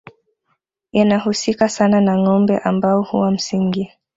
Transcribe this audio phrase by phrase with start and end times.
[0.91, 3.91] yanahusika sana na ngombe ambao huwa msingi